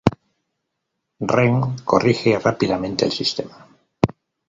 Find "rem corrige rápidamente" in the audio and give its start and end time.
1.33-3.05